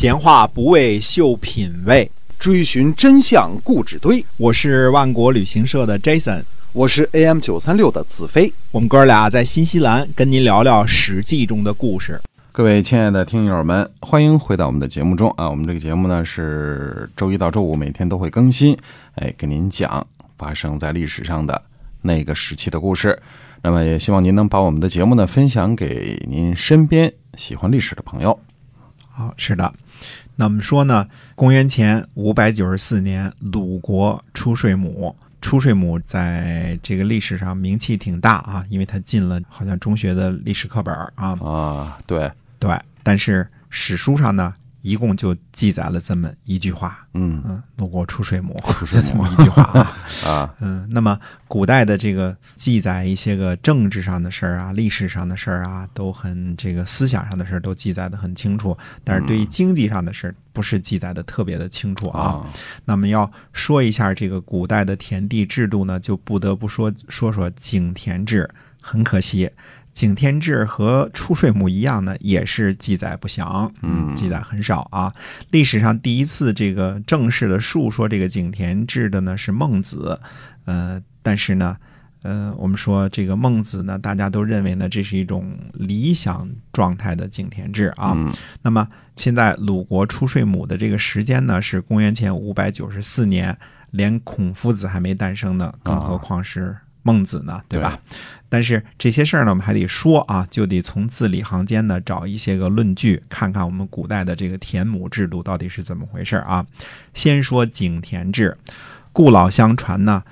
[0.00, 4.24] 闲话不为秀品味，追寻真相故纸堆。
[4.36, 8.52] 我是万国旅行社的 Jason，我是 AM 九三六的子飞。
[8.70, 12.20] 我们哥俩在新西兰跟您聊聊《史记》中的故事。
[12.52, 15.50] 各位亲爱的听友们，欢迎回到我们的节目中啊！
[15.50, 18.78] 我们这个节目呢是周一到周五每天都会更新，
[19.16, 20.06] 哎，给您讲
[20.36, 21.60] 发生在历史上的
[22.02, 23.20] 那个时期的故事。
[23.62, 28.38] 那么也希望您能把我们的节目呢分享给您身边喜欢历史的朋友。
[29.08, 29.74] 好，是的。
[30.40, 35.14] 那么说呢，公元前五百九十四年，鲁国出税母。
[35.40, 41.36] 出税母在这个历史上名气挺大啊，因为他进了好像中学的历史课本啊。
[41.40, 42.78] 啊，对对。
[43.02, 44.54] 但是史书上呢？
[44.80, 47.42] 一共就记载了这么一句话，嗯。
[47.46, 49.96] 嗯，鲁国出水母，就这么一句话啊。
[50.26, 62.44] 啊，嗯，那么古代的这个记载一些个政治上的事儿啊，历史上的事儿啊，都很这个思想上的事儿都记载的很清楚，但是对于经济上的事儿不是记载的特别的清楚啊。
[62.84, 68.48] 那么要说一下这个古代的田地制度呢，就不得不说说说井田制，
[68.80, 69.50] 很可惜。
[69.98, 75.12] 井田制和出税母一样呢，也是记载不详，嗯，记载很少啊。
[75.50, 80.20] 历史上第一次这个正式的述说这个景田制的呢是孟子，
[80.66, 81.76] 呃，但是呢，
[82.22, 88.16] 呃，我们说这个孟子呢，大家都认为呢这是一种理想状态的井田制啊。
[88.62, 93.58] 那么现在鲁国出税母的这个时间呢是公元前五百九十四年，
[93.90, 96.76] 连孔夫子还没诞生呢，更何况是。
[97.02, 97.98] 孟子呢，对吧？
[98.48, 106.66] 但是这些事儿呢，我们还得说啊，就得从字里行间呢找一些个论据，看看我们古代的这个田亩制度到底是怎么回事啊。
[107.14, 108.56] 先说井田制，
[109.12, 110.22] 故老相传呢，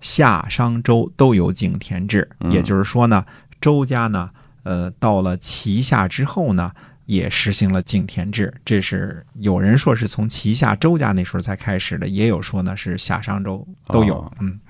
[0.00, 3.24] 夏商周都有井田制，也就是说呢，
[3.60, 4.30] 周家呢，
[4.62, 6.72] 呃，到了齐夏之后呢。
[7.08, 14.30] 也实行了井田制，这是有人说是从齐夏周家那时候才开始的，也有说呢是夏商周都有。
[14.40, 14.60] 嗯，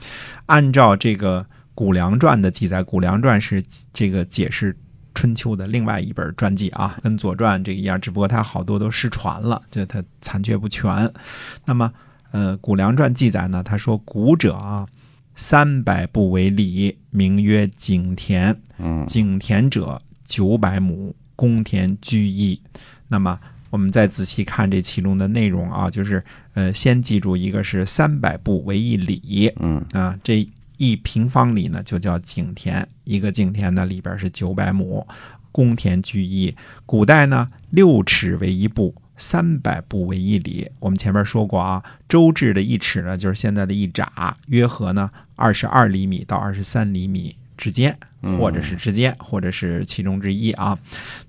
[0.46, 1.42] 按照这个
[1.74, 3.60] 《谷梁传》的记载，《谷梁传》是
[3.92, 4.76] 这个解释
[5.16, 11.12] 春秋的另外一本传记啊，跟《左传》这个一样，只不过它好多都失传了，就它残缺不全。
[11.64, 11.92] 那么，
[12.30, 14.86] 呃，《谷梁传》记载呢，他说：“古者啊，
[15.34, 18.56] 三百步为里，名曰井田。
[18.78, 22.60] 嗯，井田者九百亩。”公田居一，
[23.06, 23.38] 那么
[23.70, 30.44] 我们再仔细看这其中的内容啊，就是呃，先记住一个是三百步为一里，嗯啊，这
[30.78, 35.06] 一平方里呢就叫井田，一个井田呢里边是九百亩，
[35.52, 36.52] 宫田居一。
[36.84, 40.68] 古代呢六尺为一步，三百步为一里。
[40.80, 47.36] 我们前面说过啊，周制的一尺呢就是现在的一拃，约合呢二十二厘米到二十三厘米。
[47.58, 47.94] 之间，
[48.38, 50.78] 或者是之间，或者是其中之一啊。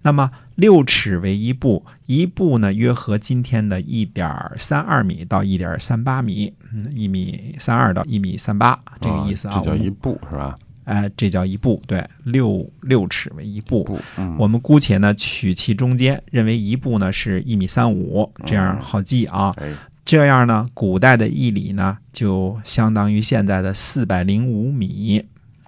[0.02, 9.60] 那么六尺为一步，一步呢约合今天的一点三二米到一点三八米，嗯，一米三二到一米三八这个意思啊。
[9.62, 10.56] 这叫一步是吧？
[10.86, 14.00] 哎，这叫一步，对，六六尺为一步。
[14.18, 19.54] 嗯，我们姑且呢取其中间，认为一步呢是一米三五，这样好记啊。
[20.04, 25.24] 这样呢，古代的一里呢就相当于现在的四百零五米。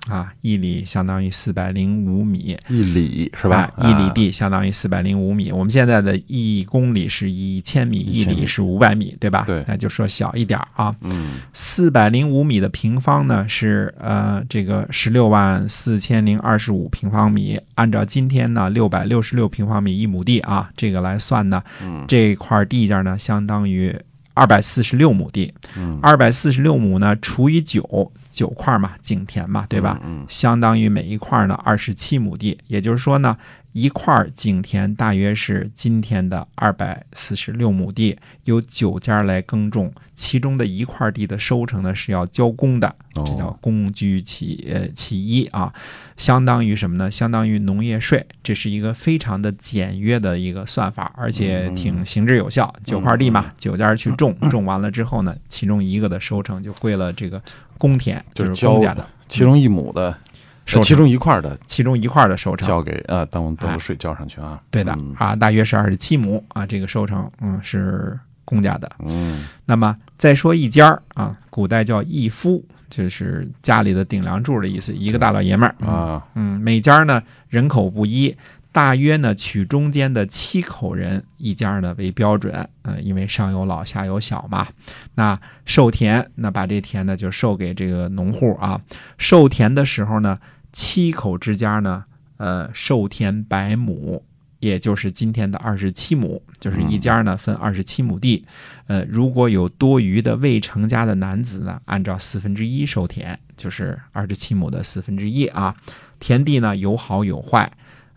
[0.09, 3.71] 啊，一里相当于四百零五米，一里是吧？
[3.83, 5.51] 一里地相当于四百零五米。
[5.51, 9.43] 我们现在的一公里是一千米，一里是五百米，对吧？
[9.45, 10.95] 对，那就说小一点啊。
[11.01, 17.59] 嗯，四百零五米的平方呢是呃这个十六万四千零二十五平方米。
[17.75, 21.61] 按照今天呢六百六十六平方米一亩地啊，这个来算呢，
[22.07, 23.95] 这块地价呢相当于
[24.33, 25.53] 二百四十六亩地。
[26.01, 28.11] 二百四十六亩呢除以九。
[28.31, 29.99] 九块嘛，井田嘛，对吧？
[30.03, 33.37] 嗯，相当于每一块呢二十七亩地，也就是说呢。
[33.73, 45.73] 一块井田大约是今天的二百四十六亩地，有九家来耕种，其中的一块地的收成呢是要交公的，这叫公居其呃其一啊，
[46.17, 47.09] 相当于什么呢？
[47.09, 52.73] 相当于农业税，这是一个非常的简约的一个算法，而且挺行之有效。
[52.83, 57.41] 九块地嘛，九家去种， 种完了之后呢，其中一个的收成就归了这个
[57.77, 60.17] 公田，就是公家的，其中一亩的。
[60.65, 64.61] 其中一块的，其中一块的收成交给呃，等等税交上去啊。
[64.69, 68.89] 对的啊，大约是二十七亩啊，这个收成嗯是公家的。
[68.99, 76.25] 嗯，那么再说一家啊，古代叫一夫，就是家里的顶梁柱的意思，一个大老爷们儿啊。
[76.35, 78.35] 嗯，每家呢人口不一，
[78.71, 82.69] 大约呢取中间的七口人一家呢为标准。
[82.83, 84.67] 嗯，因为上有老下有小嘛。
[85.15, 88.81] 那授田，那把这田呢就授给这个农户啊。
[89.17, 90.39] 授田的时候呢。
[90.73, 92.05] 七口之家呢，
[92.37, 94.23] 呃，授田百亩，
[94.61, 98.45] 也就是今天的二十七亩，就是一家呢分二十七亩地。
[98.87, 105.75] 呃，如果有多余的未成家的男子呢，按照四分之一授田，就是二十七亩的四分之一啊。
[106.21, 107.69] 田地呢有好有坏，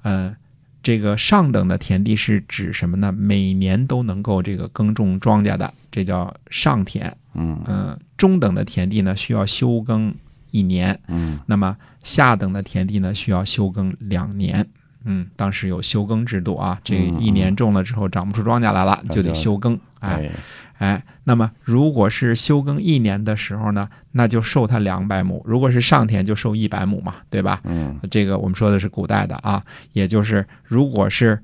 [0.03, 0.37] 呃，
[0.85, 3.11] 这个上等的田地是指什么呢？
[3.11, 7.17] 每年都能够这个耕种庄稼的，这叫上田。
[7.33, 10.15] 嗯嗯、中等的田地呢需要休耕
[10.51, 14.65] 一年，嗯那么下等的田地呢，需要休耕两年。
[15.07, 19.81] 嗯，当时有休耕制度啊，这嗯一年种了之后长不出庄稼来了，就得休耕。
[20.01, 20.31] 哎
[20.79, 27.61] 哎哎，那么如果是休耕一年的时候呢，那就授他两百亩；如果是上田就授一百亩嘛，对吧？
[27.65, 31.41] 嗯这个我们说的是古代的啊，也就是如果是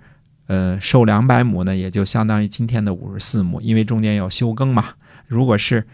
[0.46, 4.86] 呃授两百亩呢，也就相当于今天的五十四亩，因为中间要休耕嘛。
[5.26, 5.86] 如果是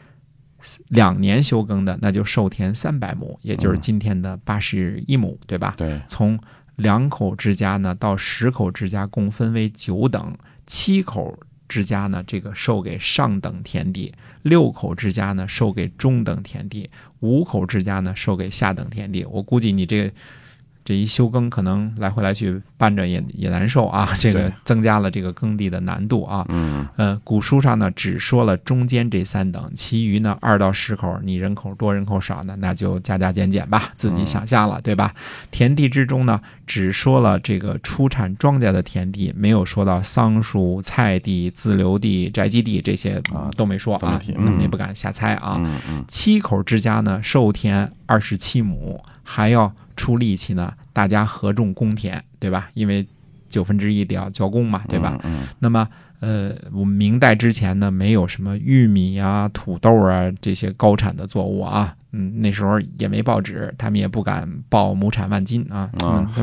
[0.89, 5.75] 两年休耕的，那就授田三百亩，也就是今天的八十一亩，对吧？
[5.77, 6.39] 对从
[6.77, 10.35] 两口之家呢到十口之家共分为九等，
[10.67, 11.39] 七口
[11.69, 16.89] 之家呢这个授给上等田地，六口之家呢授给中等田地，
[17.21, 19.25] 五口之家呢授给下等田地。
[19.25, 20.13] 我估计你这个
[20.85, 26.47] 这一休耕可能来回来去搬着也也难受啊， 这个增加了这个耕地的难度啊。
[26.49, 35.13] 嗯呃，古书上呢只说了中间这三等，其余呢二到十口，你人口多人口少呢，那就加加减减吧，自己想象了，对吧？
[35.51, 45.57] 田地之中呢，只说了这个出产庄稼的田地，没有说到桑树、菜地、自留地、宅基地这些啊都没说啊嗯不敢瞎猜啊。
[45.59, 52.69] 嗯嗯七口之家呢，授田二十七亩，还要出力气呢，大家合种公田，对吧？
[52.75, 53.07] 因为
[53.49, 55.19] 九分之一得要交公嘛，对吧？
[55.23, 55.89] 嗯那么，
[56.21, 65.91] 呃，我们明代之前呢，没有什么玉米啊、土豆啊这些高产的作物啊，嗯，那时候也没报纸，他们也不敢报亩产万斤啊，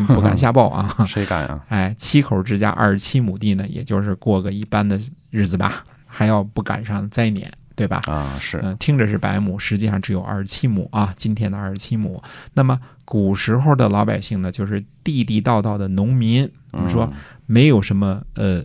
[0.07, 0.93] 不敢瞎报啊。
[0.99, 1.63] 嗯， 谁敢啊？
[1.69, 4.99] 哎，七口之家二十七亩地呢，也就是过个一般的
[5.29, 8.01] 日子吧，还要不赶上灾年，对吧？
[8.05, 12.21] 啊是嗯、听着是百亩，实际上只有二十七亩啊，今天的二十七亩。
[12.53, 17.11] 那么古时候的老百姓呢，就是地地道道的农民，我们说
[17.47, 18.63] 没有什么呃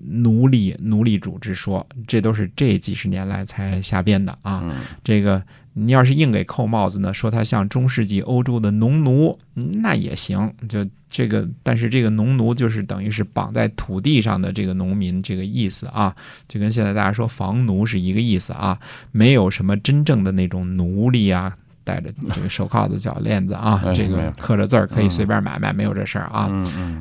[0.00, 4.62] 奴隶奴隶主之说，这都是这几十年来才瞎编的啊。
[4.64, 5.42] 嗯这个
[5.74, 10.52] 你要是硬给扣帽子呢，说他像中世纪欧洲的农奴，嗯那也行。
[10.68, 16.14] 就这个，但是这个农奴就是等于是绑在土地上的这个农民这个意思啊，
[16.48, 18.78] 就跟现在大家说房奴是一个意思啊，
[19.12, 21.56] 没有什么真正的那种奴隶啊。
[21.88, 26.50] 戴着这个手铐子、脚链子啊，这个刻着字儿可以随便买卖，没有这事儿啊。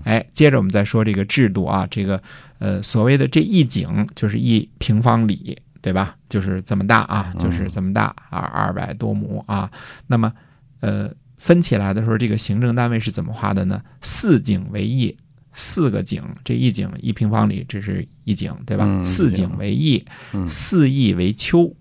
[0.05, 2.21] 哎，接着我们再说这个制度啊，这个
[2.59, 6.15] 呃所谓的这一井就是一平方里，对吧？
[6.29, 9.69] 就是这么大啊，就是这么大啊，二百多亩啊。
[10.07, 10.31] 那么
[10.79, 13.81] 呃分起来的时候，这个行政单位是怎么划的呢？
[14.01, 15.13] 四井为一，
[15.51, 18.85] 四个井，这一井一平方里，这是一井，对吧？
[18.87, 21.75] 嗯四井为邑，嗯四邑为丘，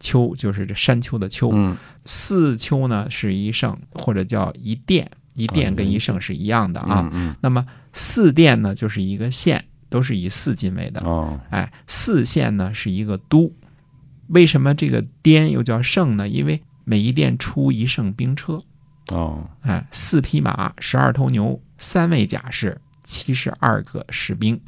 [0.00, 7.08] 丘就是这山丘的丘，嗯四丘呢是一圣，或者叫一殿，一殿跟一圣是一样的啊。
[7.12, 11.00] 嗯那么四殿呢就是一个县，都是以四进位的。
[11.00, 13.52] 哦哎，四县呢是一个都。
[14.28, 16.26] 为什么这个滇又叫圣呢？
[16.28, 18.62] 因为每一殿出一圣兵车，
[19.12, 24.58] 哦哎，四匹马，十二头牛，三位甲士，七十二个士兵，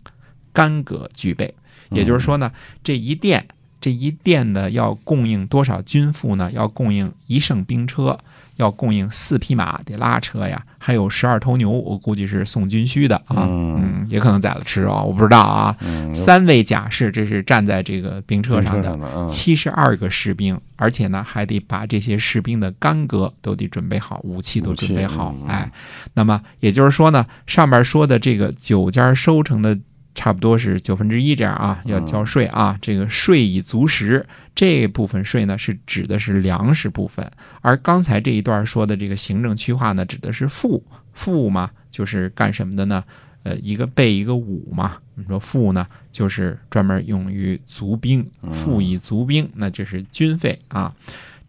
[0.52, 1.54] 干戈俱备。
[1.90, 2.52] 也就是说呢，
[2.84, 3.48] 这一殿
[3.86, 6.50] 这一殿呢要供应多少军赋呢？
[6.50, 8.18] 要供应一乘兵车，
[8.56, 13.76] 要供应四匹马得拉车呀，还有十二头牛，我估计是送军需的啊，嗯。
[13.76, 15.76] 嗯，也可能宰了吃啊，我不知道啊。
[15.82, 25.70] 嗯三位甲士，这是站在这个兵车上的七十二个士兵，而且呢还得把这些士兵的干戈都得准备好，武器都准备好哎，
[26.14, 29.78] 那么也就是说呢，上面说的这个九家收成的
[30.16, 32.76] 差不多是九分之一这样啊，要交税啊。
[32.82, 37.30] 这个税以足食，这部分税呢是指的是粮食部分，
[37.60, 40.82] 而刚才这一段说的这个行政区划呢，指的是赋。
[41.12, 43.04] 赋嘛，就是干什么的呢？
[43.42, 44.96] 呃，一个备一个武嘛。
[45.14, 50.94] 你说赋呢，就是专门用于足兵，赋以足兵，那这是军费啊。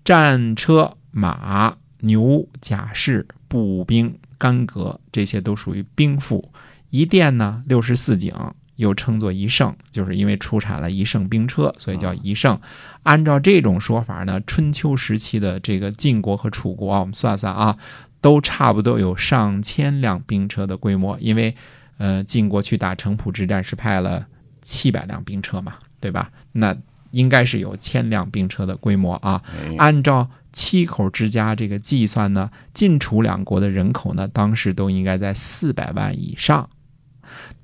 [0.05, 6.49] 战车、马、牛、甲士、步兵、干戈，这些都属于兵赋。
[6.89, 8.33] 一殿呢，六十四景，
[8.75, 12.59] 又称作一圣，就是因为出产了一圣兵车，所以叫一乘。
[13.03, 17.77] 按照这种说法呢，春秋时期的这个晋国和楚国啊，我们算算啊，
[18.21, 21.55] 都差不多有上千辆兵车的规模，因为
[21.97, 24.25] 呃，晋国去打城濮之战是派了
[24.61, 26.29] 七百辆兵车嘛，对吧？
[26.51, 26.75] 那
[27.11, 29.41] 应该是有千辆兵车的规模啊。
[29.51, 36.69] 哎按照七口之家这个计算呢，晋楚两国的人口呢，当时都应该在四百万以上。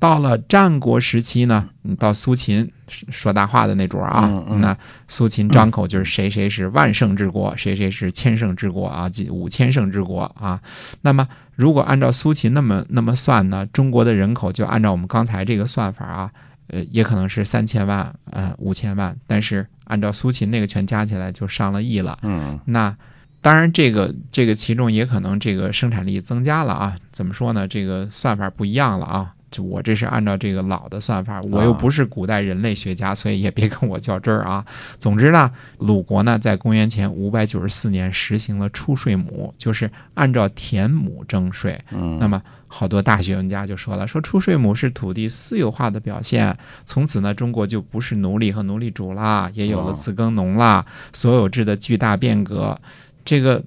[0.04, 10.60] 到了战国时期呢，嗯到苏秦说大话的那桌啊，嗯嗯那苏秦张口就是谁谁是万圣之国，谁谁是千圣之国啊，几五千圣之国啊。
[11.00, 16.30] 那么如果按照苏秦那么那么算呢，中国的人口就按照我们刚才这个算法啊，
[16.68, 22.20] 呃，也可能是三千万，呃，五千万，但是按照苏秦那个全加起来就上了亿了。
[22.24, 22.94] 嗯那
[23.40, 26.98] 当然，这个这个其中也可能这个生产力增加了啊。
[27.14, 27.68] 怎么说呢？
[27.70, 29.34] 这个算法不一样了啊。
[29.54, 34.66] 就我这是按照这个老的算法，我又不是古代人类学家，所以也别跟我较真儿啊。
[34.98, 41.80] 总之呢，鲁国呢在公元前五百九十四年实行了出税亩，就是按照田亩征税。
[41.92, 50.84] 嗯，那么好多大学问家就说了，说出税亩是土地私有化的表现，从此呢，中国就不是奴隶和奴隶主啦，也有了自耕农啦，
[51.14, 52.76] 所有制的巨大变革。
[53.26, 53.64] 这个，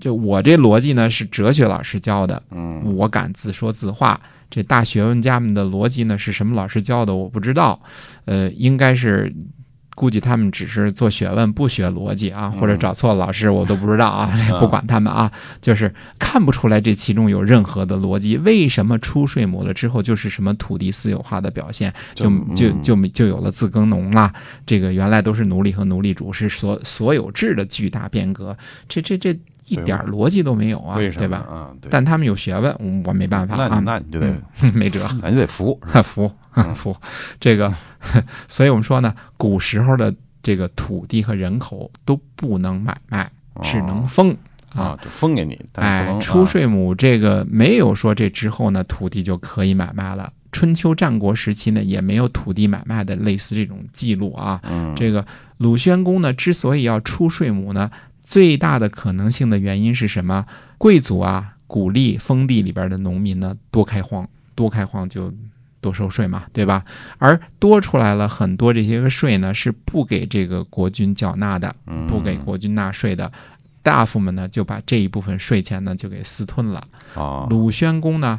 [0.00, 4.20] 就我这逻辑呢是哲学老师教的，嗯我敢自说自话。
[4.48, 7.14] 这大学问家们的逻辑呢是什么老师教的？
[7.14, 7.80] 我不知道，
[8.24, 9.32] 呃，应该是。
[9.96, 15.30] 估计他们只是做学问，不学逻辑啊，或者找错了老师，我都不知道啊， 不管他们啊，
[15.60, 18.38] 就是看不出来这其中有任何的逻辑。
[18.38, 24.32] 为什么出税亩了之后就是什么土地私有化的表现，就就嗯就就有了自耕农啦？
[24.64, 28.56] 这个原来都是奴隶和奴隶主，是所所有制的巨大变革，
[28.88, 29.38] 这这这
[29.70, 31.38] 一点逻辑都没有啊，对吧？
[31.38, 31.70] 啊？
[31.80, 34.26] 对，但他们有学问，嗯我没办法啊你，那你就得
[34.62, 35.06] 嗯 没辙。
[35.22, 36.30] 那你得服， 服
[36.74, 36.96] 服，
[37.38, 37.72] 这个，
[38.48, 40.12] 所以我们说呢，古时候的
[40.42, 43.30] 这个土地和人口都不能买卖，
[43.62, 44.36] 只能封
[44.74, 50.32] 啊，就封给你，哎，出税亩这个没有说这之后呢，土地就可以买卖了。
[50.52, 54.60] 春秋战国时期呢，也没有土地买卖的类似这种记录啊。
[54.64, 55.24] 嗯，这个
[55.58, 57.88] 鲁宣公呢，之所以要出税亩呢，
[58.30, 60.46] 最大的可能性的原因是什么？
[60.78, 65.34] 贵族啊，鼓励封地里边的农民呢多开荒，多开荒就
[65.80, 66.84] 多收税嘛，对吧？
[67.18, 73.32] 而多出来了很多这些个税呢，是不给这个国君缴纳的，嗯不给国君纳税的。
[73.82, 76.86] 大夫们呢，就把这一部分税钱呢就给私吞了。
[77.16, 78.38] 啊，鲁宣公呢，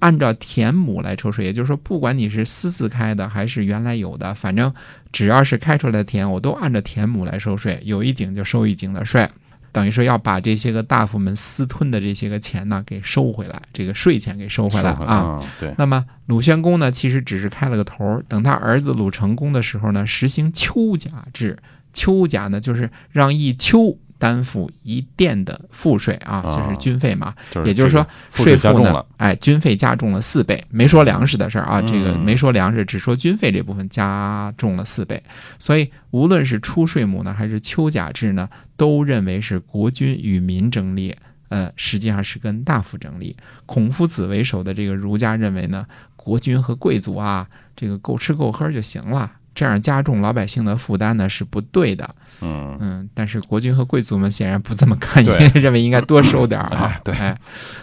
[0.00, 4.72] 按照田亩来抽税，也就是说，不管你是私自开的还是原来有的，反正
[5.12, 9.28] 只要是开出来的田，我都按照田亩来收税，有一井就收一井的税。
[9.72, 15.38] 等于说要把这些个大夫们私吞的这些个钱呢给收回来，这个税钱给收回来啊。，
[15.76, 18.22] 那么鲁宣公呢，其实只是开了个头。
[18.26, 21.58] 等他儿子鲁成公的时候呢，实行丘甲制。
[21.92, 27.34] 丘甲呢，就是让一丘担负一殿的赋税啊，啊就是军费嘛。
[27.50, 35.22] 就是也就是说税负呢税加重了，，哎，军费加重了四倍，没说粮食的事儿啊，嗯这个没说粮食，只说军费这部分加重了四倍。
[35.58, 41.14] 所以，无论是出税亩呢，还是秋甲制呢，都认为是国君与民争利。
[41.48, 43.36] 呃，实际上是跟大夫争利。
[43.66, 47.46] 孔夫子为首的这个儒家认为呢，国君和贵族啊，
[47.76, 52.08] 这个够吃够喝就行了，这样加重老百姓的负担呢是不对的。
[52.42, 57.00] 嗯，嗯，但是国君和贵族们显然不这么看，对 认为应该多收点儿啊哎。
[57.02, 57.36] 对哎，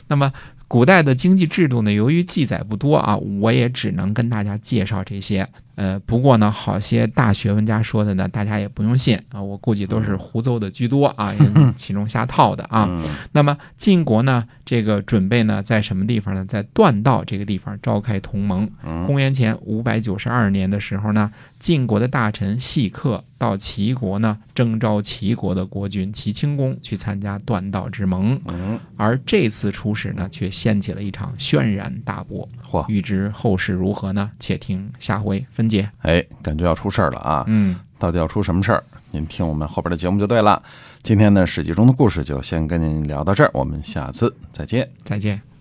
[0.07, 0.31] 那么
[0.67, 5.47] 古代的经济制度呢，由于记载不多啊，我也只能跟大家介绍这些。
[5.75, 11.33] 呃，不过呢，好些大学问家说的呢，大家也不用信啊，我估计都是胡诌的居多啊，
[11.75, 12.87] 其中瞎套的啊。
[12.89, 16.45] 嗯那么晋国呢，这个准备呢，在什么地方呢？
[16.45, 18.69] 在段道这个地方召开同盟。
[18.85, 28.39] 嗯公元前五百九十二年的时候呢，晋国的大臣细客到齐国呢，征召齐国的国君齐顷公去参加段道之盟。
[28.45, 32.47] 嗯，而这次出使呢，却掀起了一场轩然大波。
[32.69, 34.31] 嚯，欲知后事如何呢？
[34.39, 35.89] 且听下回分解。
[36.01, 37.43] 哎，感觉要出事儿了啊！
[37.47, 38.83] 嗯，到底要出什么事儿？
[39.11, 40.61] 您听我们后边的节目就对了。
[41.03, 44.89] 今天呢，史记中的故事就先跟您聊到这儿，我们下次再见。
[45.03, 45.52] 再见。